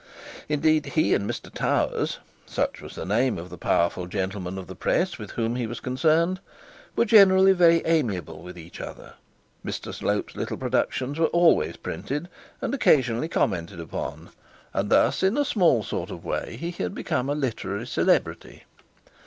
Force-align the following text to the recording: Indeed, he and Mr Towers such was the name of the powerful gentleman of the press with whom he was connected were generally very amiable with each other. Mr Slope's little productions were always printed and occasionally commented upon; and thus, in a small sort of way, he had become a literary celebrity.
Indeed, 0.49 0.87
he 0.87 1.13
and 1.13 1.29
Mr 1.29 1.53
Towers 1.53 2.17
such 2.47 2.81
was 2.81 2.95
the 2.95 3.05
name 3.05 3.37
of 3.37 3.51
the 3.51 3.55
powerful 3.59 4.07
gentleman 4.07 4.57
of 4.57 4.65
the 4.65 4.73
press 4.73 5.19
with 5.19 5.29
whom 5.33 5.55
he 5.57 5.67
was 5.67 5.79
connected 5.79 6.39
were 6.95 7.05
generally 7.05 7.53
very 7.53 7.83
amiable 7.85 8.41
with 8.41 8.57
each 8.57 8.81
other. 8.81 9.13
Mr 9.63 9.93
Slope's 9.93 10.35
little 10.35 10.57
productions 10.57 11.19
were 11.19 11.27
always 11.27 11.77
printed 11.77 12.29
and 12.61 12.73
occasionally 12.73 13.27
commented 13.27 13.79
upon; 13.79 14.31
and 14.73 14.89
thus, 14.89 15.21
in 15.21 15.37
a 15.37 15.45
small 15.45 15.83
sort 15.83 16.09
of 16.09 16.25
way, 16.25 16.57
he 16.59 16.71
had 16.71 16.95
become 16.95 17.29
a 17.29 17.35
literary 17.35 17.85
celebrity. 17.85 18.63